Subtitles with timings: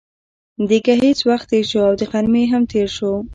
[0.69, 3.13] د ګهیځ وخت تېر شو او د غرمې هم تېر شو.